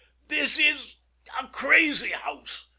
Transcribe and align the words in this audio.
Oh, 0.03 0.07
this 0.29 0.57
is 0.57 0.95
a 1.39 1.45
crazy 1.49 2.09
house. 2.09 2.65